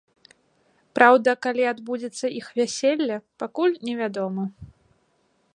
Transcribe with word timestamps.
Праўда, 0.99 1.29
калі 1.47 1.63
адбудзецца 1.73 2.33
іх 2.39 2.47
вяселле, 2.61 3.15
пакуль 3.45 3.79
невядома. 3.89 4.43